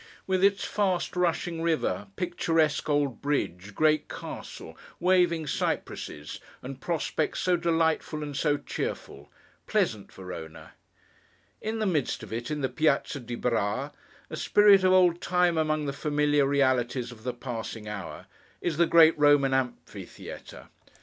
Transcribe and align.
With 0.25 0.43
its 0.43 0.65
fast 0.65 1.15
rushing 1.15 1.61
river, 1.61 2.07
picturesque 2.15 2.89
old 2.89 3.21
bridge, 3.21 3.75
great 3.75 4.09
castle, 4.09 4.75
waving 4.99 5.45
cypresses, 5.45 6.39
and 6.63 6.81
prospect 6.81 7.37
so 7.37 7.55
delightful, 7.55 8.23
and 8.23 8.35
so 8.35 8.57
cheerful! 8.57 9.29
Pleasant 9.67 10.11
Verona! 10.11 10.73
In 11.61 11.77
the 11.77 11.85
midst 11.85 12.23
of 12.23 12.33
it, 12.33 12.49
in 12.49 12.61
the 12.61 12.67
Piazza 12.69 13.19
di 13.19 13.37
Brá—a 13.37 14.35
spirit 14.35 14.83
of 14.83 14.91
old 14.91 15.21
time 15.21 15.55
among 15.55 15.85
the 15.85 15.93
familiar 15.93 16.47
realities 16.47 17.11
of 17.11 17.21
the 17.21 17.31
passing 17.31 17.87
hour—is 17.87 18.77
the 18.77 18.87
great 18.87 19.15
Roman 19.19 19.53
Amphitheatre. 19.53 20.69